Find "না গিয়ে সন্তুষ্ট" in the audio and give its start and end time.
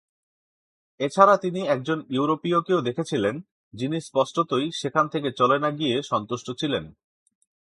5.59-6.47